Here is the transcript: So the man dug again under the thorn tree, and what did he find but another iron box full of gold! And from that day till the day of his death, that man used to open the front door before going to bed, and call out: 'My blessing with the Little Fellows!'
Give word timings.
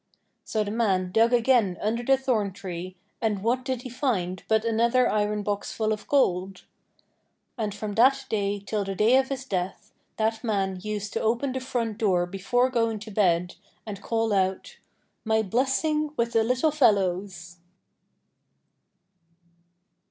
So 0.43 0.63
the 0.63 0.71
man 0.71 1.11
dug 1.11 1.31
again 1.31 1.77
under 1.79 2.01
the 2.01 2.17
thorn 2.17 2.53
tree, 2.53 2.95
and 3.21 3.43
what 3.43 3.63
did 3.63 3.83
he 3.83 3.89
find 3.89 4.41
but 4.47 4.65
another 4.65 5.07
iron 5.07 5.43
box 5.43 5.71
full 5.71 5.93
of 5.93 6.07
gold! 6.07 6.65
And 7.55 7.71
from 7.75 7.93
that 7.93 8.25
day 8.27 8.59
till 8.61 8.83
the 8.83 8.95
day 8.95 9.17
of 9.17 9.29
his 9.29 9.45
death, 9.45 9.93
that 10.17 10.43
man 10.43 10.79
used 10.81 11.13
to 11.13 11.21
open 11.21 11.51
the 11.51 11.59
front 11.59 11.99
door 11.99 12.25
before 12.25 12.71
going 12.71 12.97
to 12.97 13.11
bed, 13.11 13.53
and 13.85 14.01
call 14.01 14.33
out: 14.33 14.79
'My 15.23 15.43
blessing 15.43 16.13
with 16.17 16.33
the 16.33 16.43
Little 16.43 16.71
Fellows!' 16.71 17.57